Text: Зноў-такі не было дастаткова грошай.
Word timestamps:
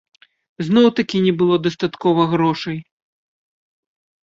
Зноў-такі 0.67 1.17
не 1.25 1.33
было 1.43 1.59
дастаткова 1.69 2.27
грошай. 2.33 2.83